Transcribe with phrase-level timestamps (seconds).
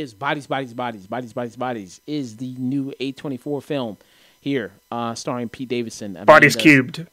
[0.00, 3.96] is Bodies, Bodies, Bodies, Bodies, Bodies, Bodies is the new A24 film
[4.40, 6.14] here, uh, starring Pete Davidson.
[6.14, 7.06] Mean, Bodies cubed.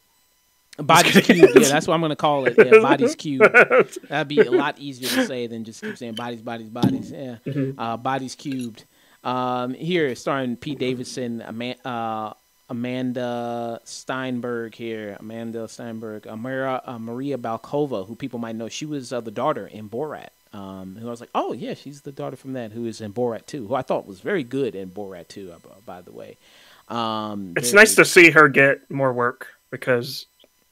[0.77, 1.55] Bodies cubed.
[1.55, 2.55] Yeah, that's what I'm gonna call it.
[2.57, 3.45] Yeah, bodies cubed.
[4.09, 7.11] That'd be a lot easier to say than just keep saying bodies, bodies, bodies.
[7.11, 7.37] Yeah,
[7.77, 8.83] uh, bodies cubed.
[9.23, 12.33] Um, here, starring Pete Davidson, Ama- uh,
[12.69, 18.69] Amandla Stenberg here, Amandla Stenberg, Amara, uh, Maria Bakalova, who people might know.
[18.69, 20.29] She was uh, the daughter in Borat.
[20.53, 23.13] Um, who I was like, oh yeah, she's the daughter from that, who is in
[23.13, 26.37] Borat 2, who I thought was very good in Borat 2, uh, by the way.
[26.87, 30.25] Um, It's nice to see her get more work because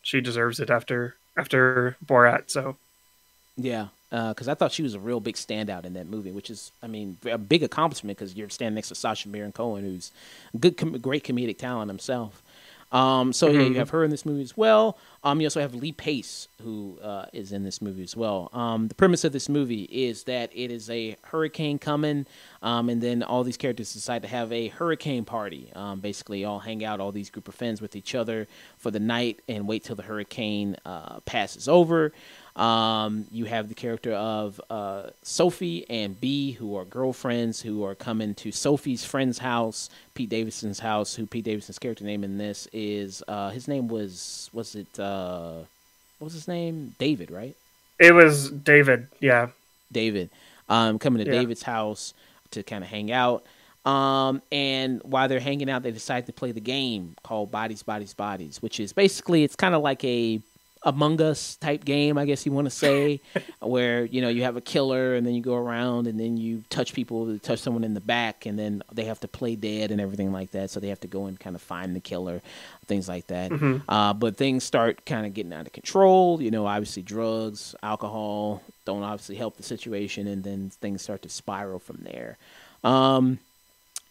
[0.05, 2.43] she deserves it after after Borat.
[2.49, 2.77] So
[3.57, 6.49] Yeah, uh, because I thought she was a real big standout in that movie, which
[6.49, 10.11] is, I mean, a big accomplishment because you're standing next to Sacha Baron Cohen, who's
[10.57, 12.41] good, com- great comedic talent himself.
[12.91, 14.97] Um, so yeah, you have her in this movie as well.
[15.23, 18.49] Um, you also have Lee Pace, who uh, is in this movie as well.
[18.53, 22.25] Um, the premise of this movie is that it is a hurricane coming,
[22.61, 25.71] um, and then all these characters decide to have a hurricane party.
[25.75, 28.47] Um, basically, all hang out, all these group of friends with each other
[28.77, 32.13] for the night, and wait till the hurricane uh, passes over.
[32.55, 37.95] Um, you have the character of uh, Sophie and Bee, who are girlfriends who are
[37.95, 41.15] coming to Sophie's friend's house, Pete Davidson's house.
[41.15, 45.55] Who Pete Davidson's character name in this is uh, his name was was it uh,
[46.19, 46.95] what was his name?
[46.97, 47.55] David, right?
[47.99, 49.07] it was David.
[49.19, 49.49] Yeah,
[49.91, 50.29] David,
[50.69, 51.39] um, coming to Yeah.
[51.39, 52.13] David's house
[52.51, 53.43] to kind of hang out.
[53.85, 58.13] Um, and while they're hanging out, they decide to play the game called Bodies, Bodies,
[58.13, 60.39] Bodies, which is basically it's kind of like a
[60.85, 63.19] Among Us type game, I guess you want to say,
[63.59, 66.63] where you know you have a killer and then you go around and then you
[66.69, 69.91] touch people, you touch someone in the back, and then they have to play dead
[69.91, 70.69] and everything like that.
[70.69, 72.41] So they have to go and kind of find the killer,
[72.85, 73.51] things like that.
[73.89, 76.41] Uh, but things start kind of getting out of control.
[76.41, 81.29] You know, obviously drugs, alcohol don't obviously help the situation, and then things start to
[81.29, 82.37] spiral from there.
[82.83, 83.39] Um,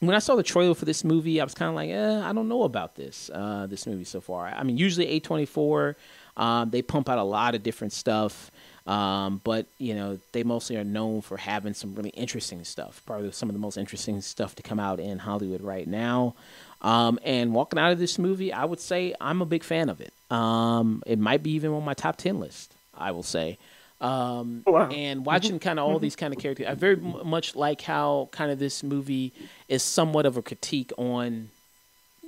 [0.01, 2.33] when I saw the trailer for this movie, I was kind of like, eh, I
[2.33, 4.49] don't know about this uh, this movie so far.
[4.49, 5.97] I mean, usually A twenty four,
[6.37, 8.51] um, they pump out a lot of different stuff,
[8.87, 13.03] um, but you know they mostly are known for having some really interesting stuff.
[13.07, 16.35] Probably some of the most interesting stuff to come out in Hollywood right now.
[16.83, 20.01] Um, and walking out of this movie, I would say I'm a big fan of
[20.03, 20.13] it.
[20.31, 22.75] Um, it might be even on my top ten list.
[22.97, 23.59] I will say.
[24.01, 24.89] Um, Oh, wow.
[24.91, 28.29] And watching kind of all these kind of characters, I very m- much like how
[28.33, 29.33] kind of this movie
[29.69, 31.49] is somewhat of a critique on,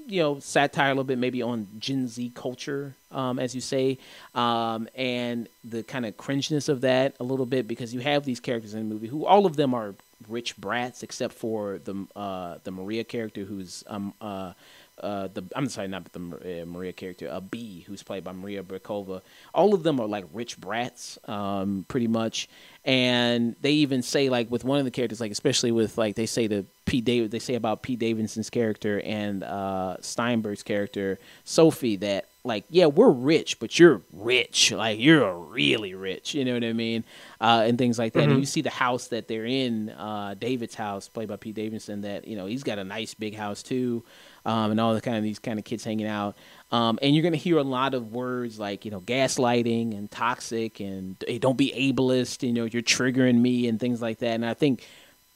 [0.06, 3.98] you know, satire a little bit maybe on Gen Z culture, um, as you say,
[4.34, 8.40] um, and the kind of cringeness of that a little bit because you have these
[8.40, 9.94] characters in the movie who all of them are
[10.28, 14.52] rich brats except for the uh, the Maria character who's um uh.
[14.98, 19.20] Uh, the I'm sorry, not the Maria character, uh, Bee, who's played by Maria Bakalova.
[19.52, 22.48] All of them are like rich brats, um, pretty much.
[22.82, 26.24] And they even say like with one of the characters, like especially with like they
[26.24, 31.96] say to Pete David, they say about Pete Davidson's character and uh, Stenberg's character Sophie
[31.96, 36.64] that like yeah we're rich, but you're rich, like you're really rich, you know what
[36.64, 37.04] I mean,
[37.40, 38.28] uh, and things like that.
[38.28, 42.02] And you see the house that they're in, uh, David's house, played by Pete Davidson,
[42.02, 44.04] that you know he's got a nice big house too
[44.46, 46.36] um, and all the kind of these kind of kids hanging out.
[46.70, 50.10] Um, and you're going to hear a lot of words like you know gaslighting and
[50.10, 52.46] toxic and hey, don't be ableist.
[52.46, 54.34] You know you're triggering me and things like that.
[54.34, 54.86] And I think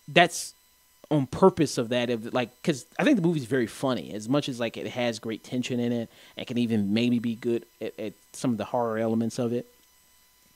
[0.06, 0.54] that's
[1.10, 4.12] on purpose of that of like because I think the movie's very funny.
[4.14, 7.34] As much as like it has great tension in it and can even maybe be
[7.34, 9.66] good at, at some of the horror elements of it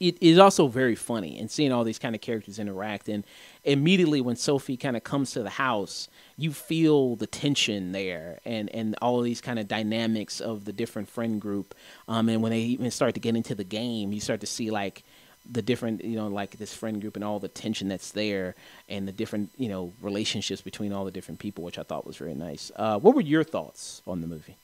[0.00, 3.24] it is also very funny and seeing all these kind of characters interact and
[3.62, 8.68] immediately when sophie kind of comes to the house you feel the tension there and
[8.74, 11.74] and all these kind of dynamics of the different friend group.
[12.08, 14.70] Um and when they even start to get into the game you start to see
[14.70, 15.04] like
[15.50, 18.54] the different you know like this friend group and all the tension that's there
[18.88, 22.16] and the different you know relationships between all the different people which i thought was
[22.16, 24.56] very nice uh what were your thoughts on the movie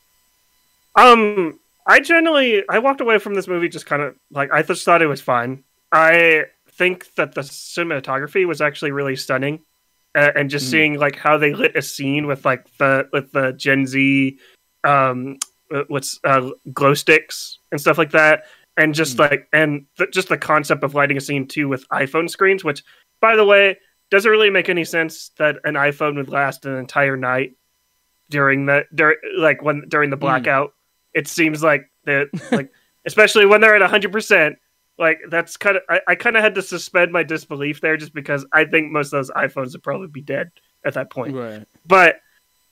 [0.96, 4.84] Um, I generally I walked away from this movie just kind of like I just
[4.84, 5.64] thought it was fine.
[5.92, 9.60] I think that the cinematography was actually really stunning,
[10.14, 10.70] uh, and just Mm.
[10.70, 14.38] seeing like how they lit a scene with like the with the Gen Z,
[14.84, 15.38] um,
[15.72, 18.44] uh, what's uh, glow sticks and stuff like that,
[18.76, 19.30] and just Mm.
[19.30, 22.82] like and the, just the concept of lighting a scene too with iPhone screens, which
[23.20, 23.76] by the way
[24.10, 27.52] doesn't really make any sense that an iPhone would last an entire night
[28.28, 30.72] during the during like when during the blackout.
[31.14, 32.70] It seems like that like
[33.06, 34.56] especially when they're at hundred percent,
[34.98, 38.14] Like that's kind of I, I kind of had to suspend my disbelief there just
[38.14, 40.50] because I think most of those iPhones would probably be dead
[40.84, 41.34] at that point.
[41.34, 41.66] Right.
[41.86, 42.20] But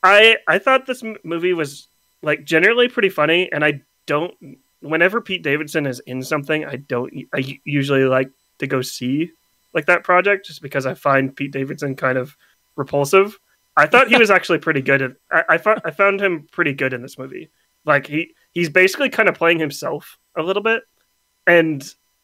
[0.02, 1.88] I I thought this m- movie was
[2.22, 4.32] like generally pretty funny, and I don't.
[4.80, 7.12] Whenever Pete Davidson is in something, I don't.
[7.34, 9.32] I usually like to go see
[9.74, 12.36] like that project just because I find Pete Davidson kind of
[12.76, 13.38] repulsive.
[13.76, 15.12] I thought he was actually pretty good at.
[15.30, 17.50] I, I found I found him pretty good in this movie.
[17.84, 20.82] Like he he's basically kind of playing himself a little bit,
[21.46, 21.82] and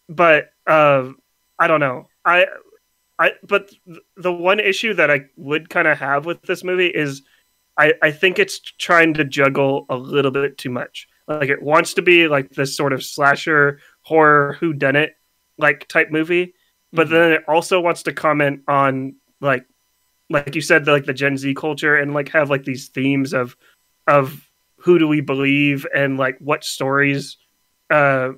[0.08, 1.10] but uh,
[1.58, 2.08] I don't know.
[2.24, 2.46] I
[3.18, 3.70] I but
[4.16, 7.22] the one issue that I would kind of have with this movie is
[7.78, 11.08] I I think it's trying to juggle a little bit too much.
[11.26, 15.14] Like it wants to be like this sort of slasher horror who done it
[15.58, 16.54] like type movie,
[16.92, 17.14] but Mm-hmm.
[17.14, 19.66] then it also wants to comment on like
[20.30, 23.32] like you said the, like the Gen Z culture and like have like these themes
[23.34, 23.56] of
[24.06, 24.48] of
[24.78, 27.36] who do we believe and like what stories
[27.90, 28.30] uh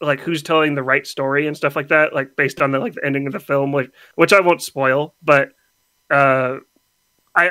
[0.00, 2.94] like who's telling the right story and stuff like that like based on the like
[2.94, 5.50] the ending of the film which which i won't spoil but
[6.10, 6.56] uh
[7.36, 7.50] i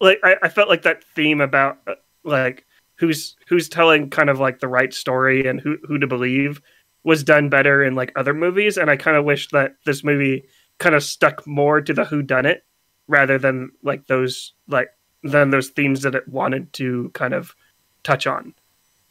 [0.00, 1.94] like i, I felt like that theme about uh,
[2.24, 2.66] like
[3.02, 6.62] who's who's telling kind of like the right story and who who to believe
[7.02, 10.44] was done better in like other movies and i kind of wish that this movie
[10.78, 12.64] kind of stuck more to the who done it
[13.08, 14.90] rather than like those like
[15.24, 17.56] than those themes that it wanted to kind of
[18.04, 18.54] touch on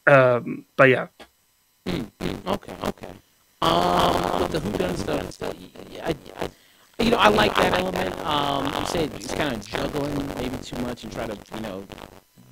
[0.06, 1.08] um but yeah
[1.86, 3.12] Okay, okay.
[3.60, 5.42] Um, the who done stuff,
[6.02, 6.14] I,
[6.98, 8.18] you know, I like that element.
[8.26, 11.84] Um, you said it's kind of juggling maybe too much and try to, you know,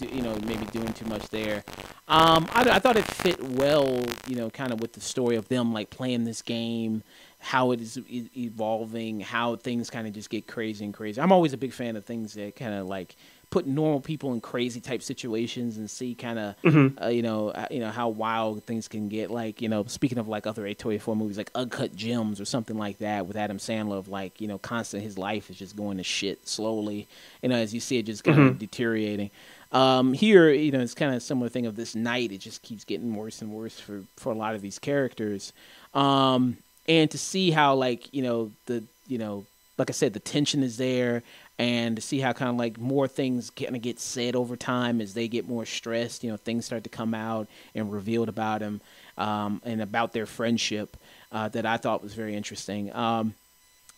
[0.02, 1.64] you know, maybe doing too much there.
[2.08, 5.49] Um, I, I thought it fit well, you know, kind of with the story of
[5.49, 7.02] them like playing this game,
[7.38, 7.99] how it is
[8.37, 11.20] evolving, how things kind of just get crazy and crazy.
[11.20, 13.17] I'm always a big fan of things that kind of like
[13.50, 17.02] put normal people in crazy type situations and see kind of Mhm.
[17.02, 20.19] uh, you know uh, you know how wild things can get like you know speaking
[20.19, 23.99] of like other A24 movies like Uncut Gems or something like that with Adam Sandler
[23.99, 27.08] of like you know constant his life is just going to shit slowly
[27.43, 29.31] you know as you see it just kind of deteriorating
[29.72, 32.62] um here you know it's kind of a similar thing of this night it just
[32.62, 35.52] keeps getting worse and worse for for a lot of these characters
[35.94, 36.56] um
[36.88, 39.44] and to see how like you know the you know
[39.81, 41.22] like I said, the tension is there,
[41.58, 45.00] and to see how kind of like more things kind of get said over time
[45.00, 46.23] as they get more stressed.
[46.23, 48.82] You know, things start to come out and revealed about them
[49.16, 50.99] um, and about their friendship
[51.32, 52.94] uh, that I thought was very interesting.
[52.94, 53.34] Um,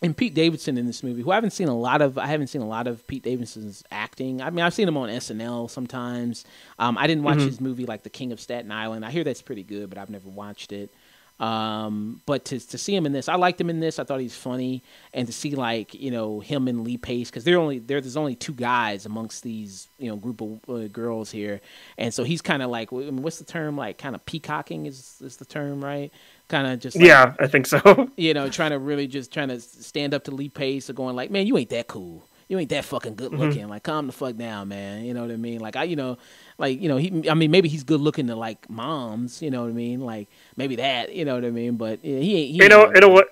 [0.02, 2.48] and Pete Davidson in this movie, who I haven't seen a lot of, I haven't
[2.48, 4.42] seen a lot of Pete Davidson's acting.
[4.42, 6.44] I mean, I've seen him on SNL sometimes.
[6.78, 9.04] Um, I didn't watch his movie like The King of Staten Island.
[9.04, 10.92] I hear that's pretty good, but I've never watched it.
[11.42, 13.98] Um, but to to see him in this, I liked him in this.
[13.98, 14.80] I thought he's funny,
[15.12, 18.00] and to see like you know him and Lee Pace because they're only there.
[18.00, 21.60] There's only two guys amongst these you know group of uh, girls here,
[21.98, 23.76] and so he's kind of like what's the term?
[23.76, 26.12] Like kind of peacocking is is the term, right?
[26.46, 29.48] Kind of just like, yeah i think so you know, trying to really just trying
[29.48, 32.22] to stand up to Lee Pace or going like, man, you ain't that cool.
[32.52, 33.66] You ain't that fucking good looking.
[33.66, 35.06] Like, calm the fuck down, man.
[35.06, 35.60] You know what I mean?
[35.60, 36.18] Like, I, you know,
[36.58, 39.40] like, you know, he, I mean, maybe he's good looking to like moms.
[39.40, 40.02] You know what I mean?
[40.02, 41.14] Like, maybe that.
[41.14, 41.76] You know what I mean?
[41.76, 42.50] But yeah, he ain't.
[42.50, 43.30] He you know you know what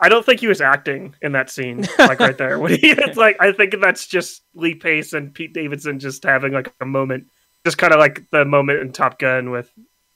[0.00, 3.16] i don't think he was acting in that scene like right there when he it's
[3.16, 7.26] like i think that's just lee pace and pete davidson just having like a moment
[7.64, 9.72] just kind of like the moment in top gun with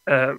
[0.07, 0.35] uh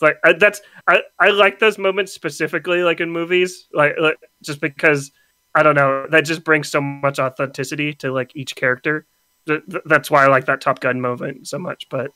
[0.00, 4.60] like I, that's i i like those moments specifically like in movies like, like just
[4.60, 5.10] because
[5.54, 9.06] i don't know that just brings so much authenticity to like each character
[9.46, 12.10] Th- th- that's why i like that top gun moment so much but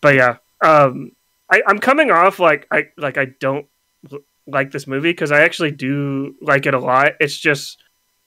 [0.00, 1.12] but yeah um
[1.50, 3.66] I, i'm coming off like i like i don't
[4.12, 7.12] l- like this movie because I actually do like it a lot.
[7.20, 7.80] It's just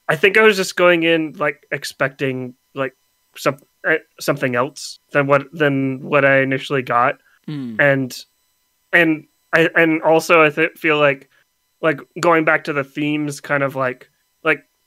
[0.08, 2.96] I think I was just going in like expecting like
[3.36, 7.76] some uh, something else than what than what I initially got, Mm.
[7.78, 8.24] and
[8.94, 11.28] and I and also I th- feel like
[11.82, 14.10] like going back to the themes, kind of like like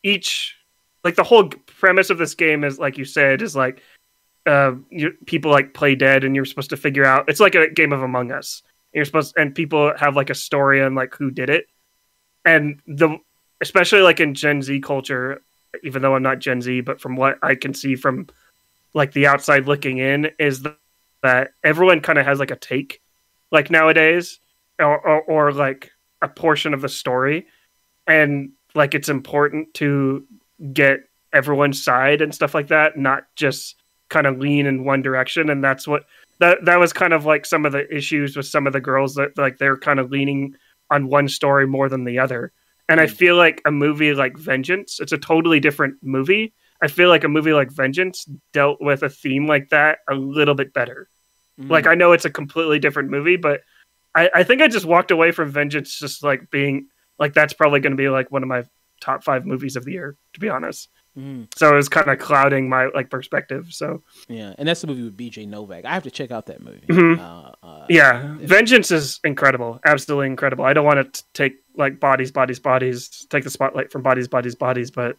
[0.03, 0.55] each
[1.03, 3.81] like the whole premise of this game is like you said is like
[4.45, 7.69] uh you, people like play dead and you're supposed to figure out it's like a
[7.69, 8.63] game of Among Us.
[8.93, 11.67] You're supposed and people have like a story on like who did it.
[12.45, 13.17] And the
[13.61, 15.41] especially like in gen z culture
[15.83, 18.25] even though i'm not gen z but from what i can see from
[18.93, 20.75] like the outside looking in is th-
[21.21, 23.01] that everyone kind of has like a take
[23.51, 24.39] like nowadays
[24.79, 25.91] or, or, or like
[26.21, 27.47] a portion of the story.
[28.07, 30.25] And like it's important to
[30.73, 31.01] get
[31.33, 33.75] everyone's side and stuff like that not just
[34.09, 36.05] kind of lean in one direction and that's what
[36.39, 39.15] that that was kind of like some of the issues with some of the girls
[39.15, 40.55] that like they're kind of leaning
[40.89, 42.51] on one story more than the other.
[42.87, 46.53] And I feel like a movie like Vengeance, it's a totally different movie.
[46.81, 50.55] I feel like a movie like Vengeance dealt with a theme like that a little
[50.55, 51.07] bit better.
[51.61, 51.69] Mm.
[51.69, 53.61] Like I know it's a completely different movie, but
[54.15, 56.87] I, I think I just walked away from Vengeance just like being
[57.19, 58.63] like that's probably going to be like one of my
[59.01, 60.89] top five movies of the year, to be honest.
[61.17, 61.47] Mm.
[61.55, 63.67] So it was kind of clouding my like perspective.
[63.71, 65.45] So Yeah, and that's the movie with B.J.
[65.47, 65.83] Novak.
[65.85, 66.85] I have to check out that movie.
[66.87, 67.19] Mhm.
[67.19, 70.65] Uh, uh, yeah, Vengeance is incredible, absolutely incredible.
[70.65, 74.55] I don't want to take like bodies, bodies, bodies, take the spotlight from bodies, bodies,
[74.55, 75.17] bodies, but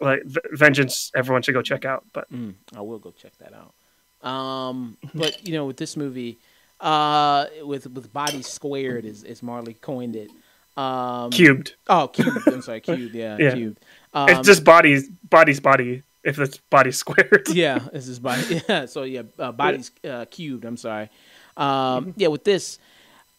[0.00, 2.04] like v- Vengeance, everyone should go check out.
[2.12, 4.28] But Mm, I will go check that out.
[4.28, 6.38] Um, but you know, with this movie,
[6.80, 10.30] uh, with with bodies squared, as as Marley coined it.
[10.76, 12.46] Um, cubed, Oh, cubed.
[12.46, 13.14] I'm sorry, cubed.
[13.14, 13.54] Yeah, Yeah.
[13.54, 13.80] cubed.
[14.14, 16.02] Um, it's just bodies, bodies, body.
[16.22, 18.62] If it's body squared, yeah, this is body.
[18.68, 20.64] Yeah, so yeah, uh, bodies uh, cubed.
[20.64, 21.08] I'm sorry.
[21.56, 21.62] Mm-hmm.
[21.62, 22.78] Um, yeah, with this,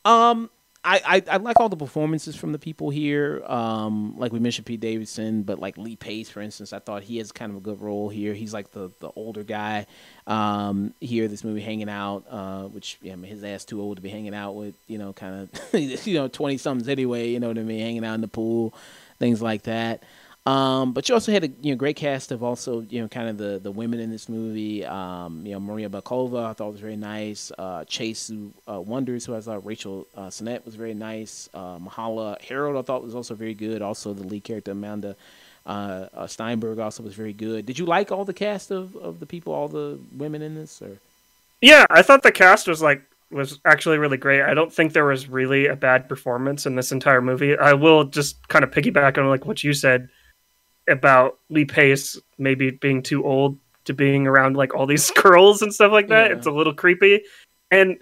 [0.05, 0.49] um,
[0.83, 3.43] I, I I like all the performances from the people here.
[3.45, 7.17] Um, like we mentioned, Pete Davidson, but like Lee Pace, for instance, I thought he
[7.19, 8.33] has kind of a good role here.
[8.33, 9.85] He's like the the older guy
[10.25, 11.27] um, here.
[11.27, 14.09] This movie hanging out, uh, which yeah, I mean, his ass too old to be
[14.09, 14.73] hanging out with.
[14.87, 15.73] You know, kind of
[16.07, 17.29] you know twenty somethings anyway.
[17.29, 17.79] You know what I mean?
[17.79, 18.73] Hanging out in the pool,
[19.19, 20.01] things like that.
[20.43, 23.29] Um, but you also had a you know great cast of also you know kind
[23.29, 24.83] of the the women in this movie.
[24.83, 27.51] Um, you know Maria Bakalova I thought was very nice.
[27.57, 28.31] Uh, Chase
[28.67, 31.47] uh, Wonders who I thought Rachel uh, Sennott was very nice.
[31.53, 33.83] Uh, Myha'la Herrold I thought was also very good.
[33.83, 35.15] Also the lead character Amandla
[35.65, 37.67] uh, uh, Stenberg also was very good.
[37.67, 40.81] Did you like all the cast of, of the people, all the women in this?
[40.81, 40.97] Or
[41.61, 44.41] yeah, I thought the cast was like was actually really great.
[44.41, 47.55] I don't think there was really a bad performance in this entire movie.
[47.55, 50.09] I will just kind of piggyback on like what you said
[50.87, 55.73] about Lee Pace maybe being too old to being around like all these girls and
[55.73, 56.31] stuff like that.
[56.31, 56.37] Yeah.
[56.37, 57.23] It's a little creepy.
[57.69, 57.97] And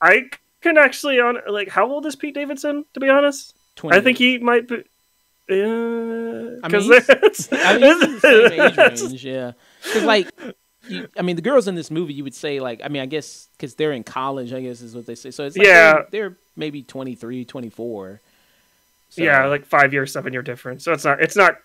[0.00, 3.54] I can actually on like how old is Pete Davidson to be honest?
[3.76, 4.84] 20, I think he might be
[5.50, 9.52] uh, I mean, that's- I mean, he's the same age that's- range, yeah.
[9.82, 10.28] Because like,
[10.88, 13.06] you, I mean, the girls in this movie, you would say like, I mean, I
[13.06, 15.30] guess because they're in college, I guess is what they say.
[15.32, 15.92] So it's like Yeah.
[15.92, 18.20] they're, they're maybe 23, 24.
[19.10, 20.84] So, yeah, like five year, seven year difference.
[20.84, 21.56] So it's not it's not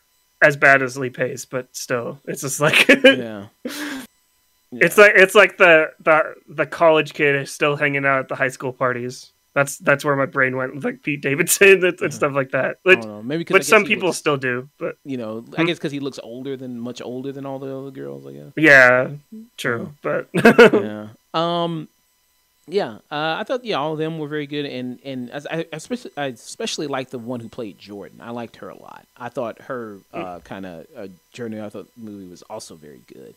[0.42, 3.48] as bad as Lee Pace, but still, it's just like yeah.
[4.72, 8.36] it's like it's like the the the college kid is still hanging out at the
[8.36, 9.32] high school parties.
[9.54, 12.80] That's that's where my brain went with like Pete Davidson and, and stuff like that.
[12.86, 13.24] I don't know.
[13.24, 15.68] Maybe because which some people still do, but you know, I Hmm.
[15.68, 18.28] guess because he looks older than much older than all the other girls.
[18.28, 18.52] I guess.
[18.58, 19.12] yeah,
[19.56, 19.94] true.
[20.02, 21.08] But yeah.
[21.34, 21.88] Um.
[22.68, 22.96] Yeah.
[23.12, 26.12] Uh, I thought yeah, all of them were very good, and and as I especially
[26.18, 28.20] I especially liked the one who played Jordan.
[28.22, 29.06] I liked her a lot.
[29.18, 31.62] I thought her uh, kind of uh, journey.
[31.62, 33.36] I thought the movie was also very good.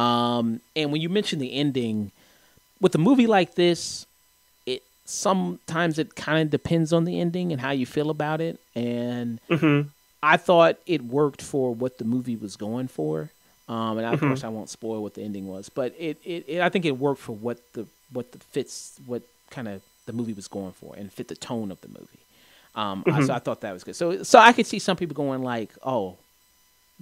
[0.00, 0.60] Um.
[0.76, 2.12] And when you mentioned the ending,
[2.80, 4.06] with a movie like this,
[4.66, 8.60] it sometimes it kind of depends on the ending and how you feel about it,
[8.76, 9.88] and Mhm.
[10.22, 13.30] I thought it worked for what the movie was going for.
[13.68, 14.26] Um, and of Mhm.
[14.26, 16.98] course, I won't spoil what the ending was, but it, it, it I think it
[16.98, 20.94] worked for what the what the fits what kind of the movie was going for
[20.96, 22.06] and fit the tone of the movie.
[22.74, 23.26] Um, I- Mhm.
[23.26, 23.96] so I thought that was good.
[23.96, 26.16] So so I could see some people going like, oh,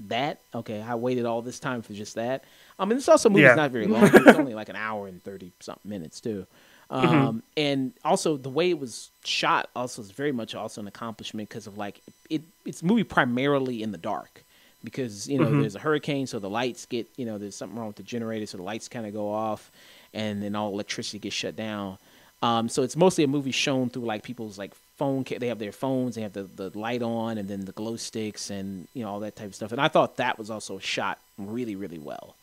[0.08, 2.44] that okay, I waited all this time for just that.
[2.78, 3.54] I mean, it's also movie's Yeah.
[3.56, 4.04] not very long.
[4.14, 6.46] it's only like an hour and thirty something minutes too.
[6.90, 7.42] Um, Mhm.
[7.56, 11.66] and also the way it was shot also is very much also an accomplishment because
[11.66, 12.00] of like
[12.30, 12.42] it.
[12.64, 14.42] It's movie primarily in the dark
[14.84, 15.60] because you know Mhm.
[15.60, 18.46] there's a hurricane, so the lights get you know there's something wrong with the generator,
[18.46, 19.70] so the lights kind of go off,
[20.14, 21.98] and then all electricity gets shut down.
[22.42, 25.24] Um, so it's mostly a movie shown through like people's like phone.
[25.24, 27.96] Ca- they have their phones, they have the, the light on, and then the glow
[27.96, 29.72] sticks, and you know all that type of stuff.
[29.72, 32.36] And I thought that was also shot really, really well,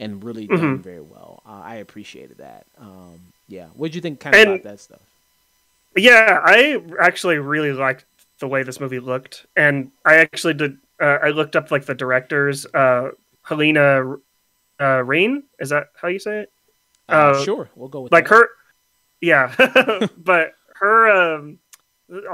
[0.00, 0.82] and really done Mhm.
[0.82, 1.42] very well.
[1.46, 2.64] Uh, I appreciated that.
[2.78, 5.00] Um, yeah, what did you think kind of And- about that stuff?
[5.96, 8.04] yeah, I actually really liked
[8.38, 10.78] the way this movie looked, and I actually did.
[10.98, 13.10] Uh, I looked up like the directors, uh,
[13.46, 14.18] Halina
[14.80, 15.42] uh, Reijn.
[15.58, 16.51] Is that how you say it?
[17.12, 18.34] Uh, sure, we'll go with like that.
[18.34, 18.48] her
[19.20, 19.54] yeah
[20.16, 21.58] but her um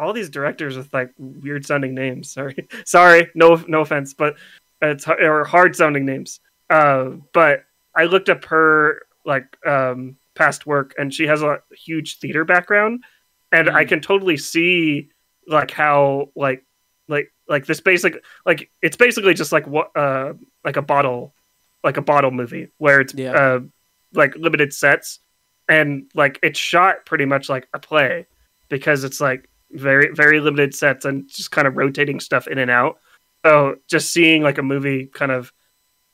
[0.01, 4.37] all these directors with like weird sounding names sorry sorry no no offense but
[4.81, 10.95] it's or hard sounding names uh but i looked up her like um past work
[10.99, 13.05] and she has a huge theater background
[13.53, 13.89] and i Mm.
[13.89, 15.11] can totally see
[15.47, 16.65] like how like
[17.09, 20.33] like like this basic like it's basically just like what uh
[20.65, 21.35] like a bottle
[21.85, 23.33] like a bottle movie where it's Yeah.
[23.33, 23.61] uh
[24.15, 25.21] like limited sets
[25.69, 28.27] and like it's shot pretty much like a play
[28.69, 32.71] because it's like very very limited sets and just kind of rotating stuff in and
[32.71, 32.99] out
[33.45, 35.53] so just seeing like a movie kind of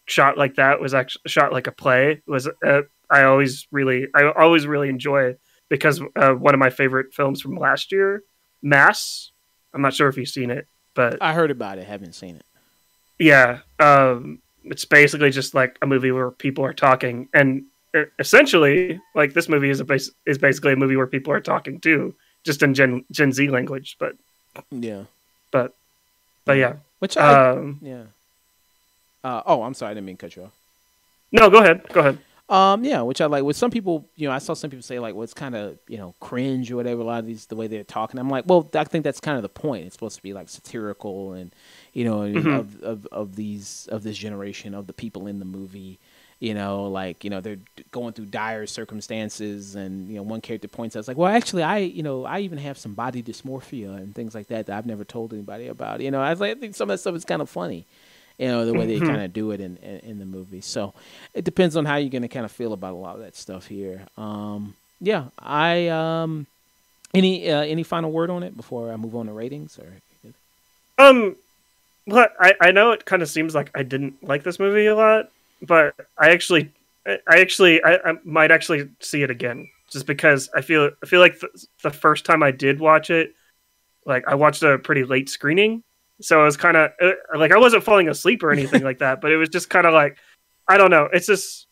[0.07, 4.31] shot like that was actually shot like a play was uh, i always really i
[4.33, 5.35] always really enjoy
[5.69, 8.23] because uh, one of my favorite films from last year
[8.61, 9.31] mass
[9.73, 12.45] i'm not sure if you've seen it but I heard about it, haven't seen it.
[13.19, 17.65] yeah um it's basically just like a movie where people are talking and
[18.19, 21.81] essentially like this movie is a base is basically a movie where people are talking
[21.81, 23.97] too just in Gen Gen Z language.
[23.99, 24.17] But
[24.71, 25.05] Yeah.
[25.51, 25.75] but
[26.45, 26.75] but yeah.
[26.99, 28.05] Which I Um, yeah.
[29.23, 30.53] Uh, oh, I'm sorry, I didn't mean to cut you off.
[31.33, 31.89] no, go ahead.
[31.93, 32.19] Go ahead.
[32.51, 33.43] Um, yeah, which I like.
[33.43, 35.79] With some people, you know, I saw some people say like, "Well, it's kind of
[35.89, 38.21] you know cringe or whatever." A lot of these the way they're talking.
[38.21, 39.87] I'm like, well, I think that's kind of the point.
[39.87, 41.53] It's supposed to be like satirical and
[41.95, 42.59] you know Mhm.
[42.59, 45.99] of, of of these of this generation of the people in the movie.
[46.45, 47.57] You know, like you know they're
[47.91, 51.63] going through dire circumstances, and you know one character points out, it's like, well, actually,
[51.63, 54.85] I you know I even have some body dysmorphia and things like that that I've
[54.85, 56.01] never told anybody about.
[56.01, 57.87] You know, I, was like, I think some of that stuff is kind of funny.
[58.37, 59.07] You know, the way they Mhm.
[59.07, 60.61] kind of do it in, in in the movie.
[60.61, 60.93] So
[61.33, 63.67] it depends on how you're gonna kind of feel about a lot of that stuff
[63.67, 64.03] here.
[64.19, 66.47] Um, yeah, I um,
[67.15, 69.89] any uh, any final word on it before I move on to ratings or
[70.99, 71.37] Um,
[72.07, 74.95] well, I I know it kind of seems like I didn't like this movie a
[74.95, 75.31] lot,
[75.67, 76.73] but I actually
[77.07, 81.21] I actually I, I might actually see it again just because I feel I feel
[81.21, 81.49] like the,
[81.83, 83.35] the first time I did watch it,
[84.07, 85.83] like I watched a pretty late screening,
[86.21, 86.91] so I was kind of
[87.37, 89.95] like I wasn't falling asleep or anything like that, but it was just kind of
[89.95, 90.17] like
[90.69, 91.09] I don't know.
[91.13, 91.67] It's just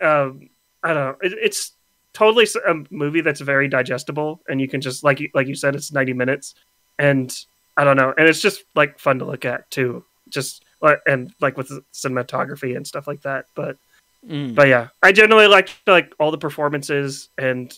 [0.00, 0.48] um
[0.82, 1.16] I don't know.
[1.22, 1.72] It, it's
[2.12, 5.74] totally a movie that's very digestible, and you can just like you like you said,
[5.74, 6.54] it's ninety minutes,
[6.98, 7.34] and
[7.76, 10.04] I don't know, and it's just like fun to look at too.
[10.28, 10.64] Just
[11.06, 13.46] and like with cinematography and stuff like that.
[13.54, 13.76] But
[14.24, 14.54] Mm.
[14.54, 17.76] but yeah, I generally liked like all the performances, and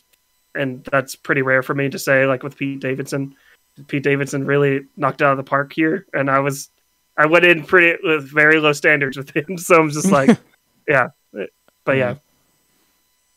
[0.54, 2.26] and that's pretty rare for me to say.
[2.26, 3.34] Like with Pete Davidson,
[3.88, 6.68] Pete Davidson really knocked out of the park here, and I was
[7.16, 10.36] I went in pretty with very low standards with him, so I'm just like,
[10.88, 11.08] yeah,
[11.86, 12.16] but yeah,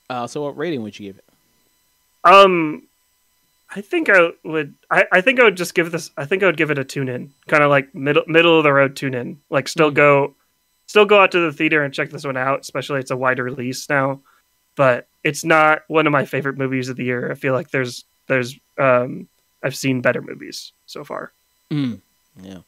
[0.10, 1.26] Uh, so what rating would you give it?
[2.26, 2.87] um.
[3.76, 4.76] I think I would.
[4.90, 6.10] I, I think I would just give this.
[6.18, 8.64] I think I would give it a tune in, kind of like middle middle of
[8.64, 9.40] the road tune in.
[9.50, 9.96] Like still Mhm.
[9.96, 10.36] go,
[10.88, 12.62] still go out to the theater and check this one out.
[12.62, 14.22] Especially it's a wider release now,
[14.76, 17.30] but it's not one of my favorite movies of the year.
[17.30, 19.28] I feel like there's there's um
[19.62, 21.32] I've seen better movies so far.
[21.70, 22.00] Mm.
[22.42, 22.60] Yeah,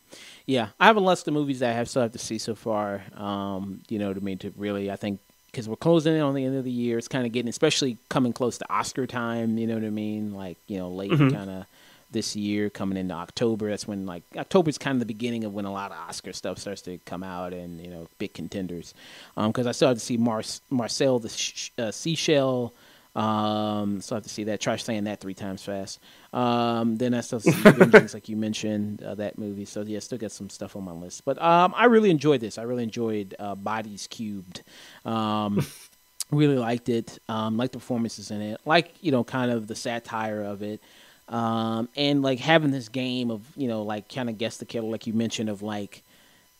[0.47, 0.67] yeah.
[0.79, 3.03] I have a list of movies that I have still have to see so far.
[3.15, 5.19] Um, you know, to me to really, I think
[5.51, 7.97] because we're closing in on the end of the year, it's kind of getting, especially
[8.09, 9.57] coming close to Oscar time.
[9.57, 10.33] You know what I mean?
[10.33, 11.33] Like you know, late Mhm.
[11.33, 11.65] kind of
[12.12, 13.69] this year, coming into October.
[13.69, 16.33] That's when like October is kind of the beginning of when a lot of Oscar
[16.33, 18.93] stuff starts to come out, and you know, big contenders.
[19.35, 22.73] Because I still have to see Mar- Marcel the sh- uh, Seashell.
[23.19, 24.62] Um, so I have to see that.
[24.62, 25.99] Try saying that three times fast.
[26.32, 29.65] Um, then I still see Vengeance, like you mentioned, uh, that movie.
[29.65, 31.25] So yeah, still got some stuff on my list.
[31.25, 32.58] But um, I really enjoyed this.
[32.58, 34.63] I really enjoyed uh, Bodies Cubed.
[35.03, 35.65] Um,
[36.32, 37.19] really liked it.
[37.27, 38.62] Um, liked the performances in it.
[38.65, 40.82] Like you know, kind of the satire of it.
[41.27, 44.89] Um, and like having this game of you know, like kind of guess the killer,
[44.89, 46.03] like you mentioned, of like,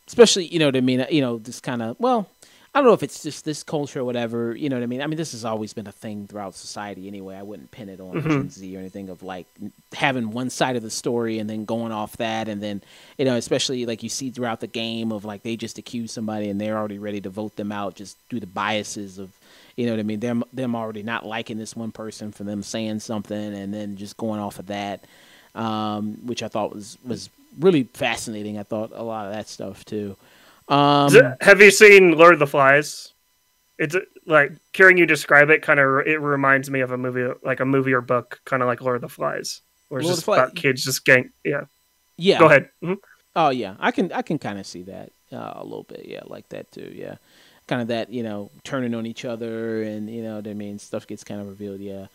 [0.08, 1.06] especially you know what I mean.
[1.10, 2.28] You know, this kind of well.
[2.74, 4.56] I don't know if it's just this culture or whatever.
[4.56, 5.02] You know what I mean?
[5.02, 7.36] I mean, this has always been a thing throughout society anyway.
[7.36, 8.24] I wouldn't pin it on Mhm.
[8.24, 9.48] Gen Z or anything of like
[9.94, 12.48] having one side of the story and then going off that.
[12.48, 12.84] And then,
[13.18, 16.48] you know, especially like you see throughout the game of like they just accuse somebody
[16.48, 19.32] and they're already ready to vote them out just through the biases of,
[19.76, 20.20] you know what I mean?
[20.20, 24.16] Them, them already not liking this one person for them saying something and then just
[24.16, 25.06] going off of that,
[25.56, 28.60] um, which I thought was, was really fascinating.
[28.60, 30.16] I thought a lot of that stuff too.
[30.70, 33.14] Um, it- have you seen Lord of the Flies?
[33.78, 35.62] It's like hearing you describe it.
[35.62, 38.68] Kind of, it reminds me of a movie, like a movie or book, kind of
[38.68, 41.32] like Lord of the Flies, where it's just about kids just gang.
[41.44, 41.62] Yeah,
[42.18, 42.40] yeah.
[42.40, 42.70] go ahead.
[42.84, 42.98] Mhm.
[43.36, 46.06] Oh yeah, I can I can kind of see that uh, a little bit.
[46.06, 46.92] Yeah, like that too.
[46.94, 47.16] Yeah,
[47.68, 50.78] kind of that you know turning on each other and you know what I mean
[50.78, 51.80] stuff gets kind of revealed.
[51.80, 52.08] Yeah,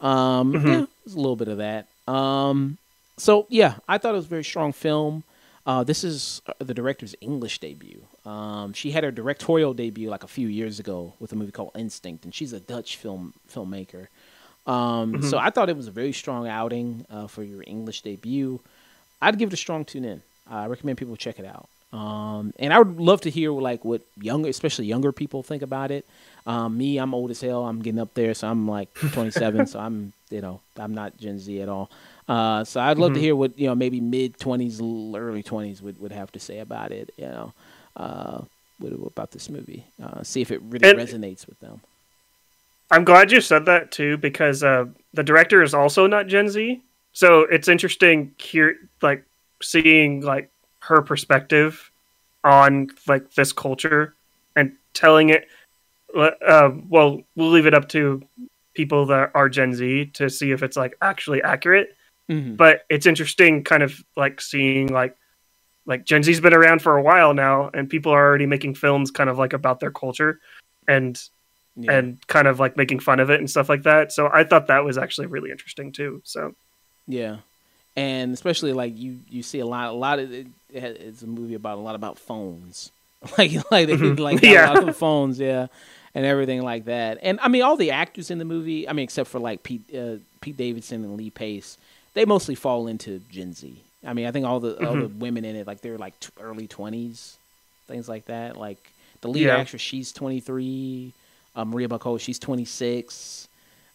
[0.00, 0.66] um, Mhm.
[0.80, 1.86] yeah, there's a little bit of that.
[2.12, 2.78] Um,
[3.16, 5.22] so yeah, I thought it was a very strong film.
[5.64, 8.02] Uh, this is uh, the director's English debut.
[8.26, 11.70] Um, she had her directorial debut like a few years ago with a movie called
[11.76, 14.08] Instinct, and she's a Dutch film filmmaker.
[14.66, 15.24] Um, Mhm.
[15.30, 18.60] So I thought it was a very strong outing uh, for your English debut.
[19.20, 20.22] I'd give it a strong tune in.
[20.50, 21.68] I recommend people check it out.
[21.92, 25.90] Um, and I would love to hear like what younger, especially younger people think about
[25.90, 26.06] it.
[26.46, 27.64] Um, me, I'm old as hell.
[27.66, 31.38] I'm getting up there, so I'm like 27, so I'm you know I'm not Gen
[31.38, 31.90] Z at all.
[32.28, 33.22] Uh, so I'd love to Mhm.
[33.22, 34.80] hear what you know maybe mid 20s,
[35.14, 37.12] early 20s would, would have to say about it.
[37.16, 37.52] You know,
[37.96, 38.40] uh,
[38.78, 39.84] what, about this movie?
[40.02, 41.80] Uh, see if it really And- resonates with them.
[42.90, 46.80] I'm glad you said that too, because uh, the director is also not Gen Z,
[47.14, 49.24] so it's interesting here, like
[49.62, 50.50] seeing like
[50.82, 51.90] her perspective
[52.44, 54.14] on like this culture
[54.56, 55.48] and telling it.
[56.14, 58.22] Uh, well, we'll leave it up to
[58.74, 61.96] people that are Gen Z to see if it's like actually accurate.
[62.30, 62.56] Mhm.
[62.56, 65.16] but it's interesting kind of like seeing like
[65.86, 69.10] like gen z's been around for a while now and people are already making films
[69.10, 70.38] kind of like about their culture
[70.86, 71.20] and
[71.74, 71.98] Yeah.
[71.98, 74.68] and kind of like making fun of it and stuff like that so i thought
[74.68, 76.54] that was actually really interesting too so
[77.08, 77.38] Yeah,
[77.96, 81.54] and especially like you you see a lot a lot of it, it's a movie
[81.54, 82.90] about a lot about phones,
[83.38, 84.18] like like they Mhm.
[84.18, 84.72] like Yeah.
[84.72, 85.66] a lot of phones, yeah,
[86.14, 87.18] and everything like that.
[87.22, 89.82] And I mean all the actors in the movie, I mean except for like Pete
[89.94, 91.76] uh, Pete Davidson and Lee Pace,
[92.14, 93.74] they mostly fall into Gen Z.
[94.06, 96.30] I mean I think all the all the women in it like they're like t-
[96.40, 97.36] early twenties,
[97.86, 98.56] things like that.
[98.56, 98.78] Like
[99.20, 99.56] the lead Yeah.
[99.58, 101.12] actress, she's twenty three.
[101.54, 103.46] Uh, Maria Bakalova, she's twenty six.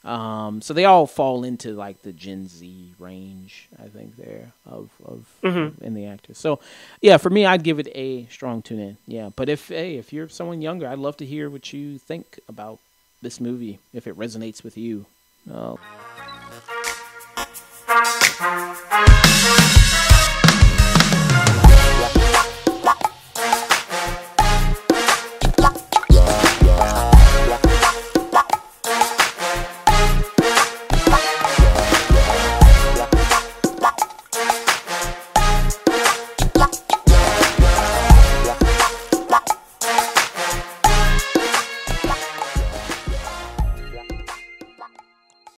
[0.08, 4.90] Um, so they all fall into like the Gen Z range, I think there of
[5.04, 5.82] of Mhm.
[5.82, 6.38] in the actors.
[6.38, 6.60] So
[7.02, 8.98] yeah, for me, I'd give it a strong tune in.
[9.06, 12.40] Yeah, but if hey, if you're someone younger, I'd love to hear what you think
[12.48, 12.80] about
[13.22, 15.06] this movie if it resonates with you.
[15.54, 15.76] Uh,